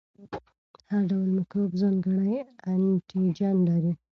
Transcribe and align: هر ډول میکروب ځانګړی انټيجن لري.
هر 0.89 1.01
ډول 1.09 1.29
میکروب 1.37 1.71
ځانګړی 1.81 2.35
انټيجن 2.71 3.55
لري. 3.69 3.93